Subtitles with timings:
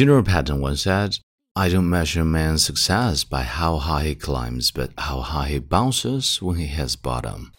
[0.00, 1.18] General Patton once said,
[1.54, 6.40] I don't measure man's success by how high he climbs, but how high he bounces
[6.40, 7.50] when he hits bottom.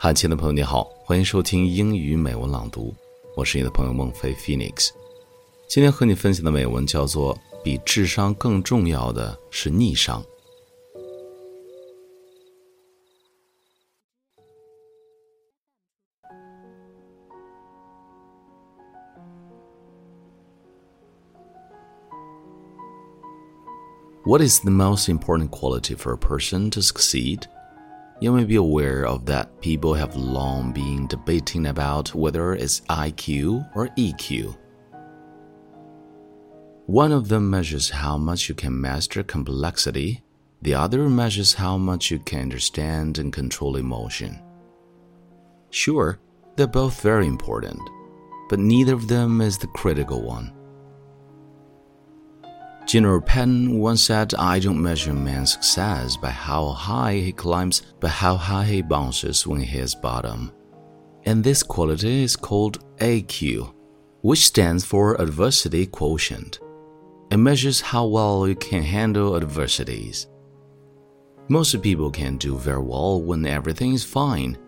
[0.00, 2.92] 汉亲爱的朋友你好，欢迎收听英语美文朗读，
[3.36, 4.88] 我是你的朋友孟非 Phoenix。
[5.68, 10.20] 今天和你分享的美文叫做《比智商更重要的是逆商》。
[24.24, 27.46] What is the most important quality for a person to succeed?
[28.22, 33.68] You may be aware of that people have long been debating about whether it's IQ
[33.74, 34.56] or EQ.
[36.86, 40.24] One of them measures how much you can master complexity,
[40.62, 44.40] the other measures how much you can understand and control emotion.
[45.68, 46.18] Sure,
[46.56, 47.80] they're both very important,
[48.48, 50.50] but neither of them is the critical one.
[52.86, 58.10] General Patton once said, I don't measure man's success by how high he climbs, but
[58.10, 60.52] how high he bounces when he hits bottom.
[61.24, 63.72] And this quality is called AQ,
[64.20, 66.60] which stands for Adversity Quotient.
[67.30, 70.26] It measures how well you can handle adversities.
[71.48, 74.58] Most people can do very well when everything is fine,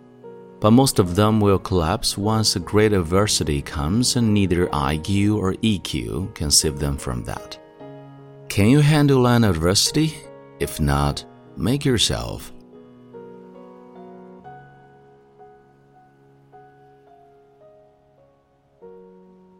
[0.61, 5.53] but most of them will collapse once a great adversity comes and neither IQ or
[5.57, 7.59] EQ can save them from that.
[8.49, 10.13] Can you handle an adversity?
[10.61, 11.21] If not,
[11.57, 12.43] make yourself.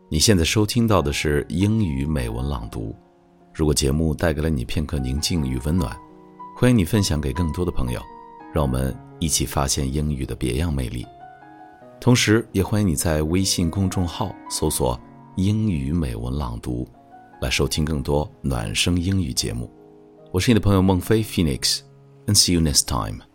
[0.09, 2.95] 你现在收听到的是英语美文朗读。
[3.53, 5.95] 如果节目带给了你片刻宁静与温暖，
[6.57, 8.01] 欢迎你分享给更多的朋友，
[8.55, 11.05] 让我们一起发现英语的别样魅力。
[12.01, 14.99] 同时，也欢迎你在微信公众号搜索
[15.37, 16.89] “英语美文朗读”。
[17.41, 19.71] 来收听更多暖声英语节目。
[20.33, 23.26] 我是你的朋友孟非 Phoenix，and see you next time。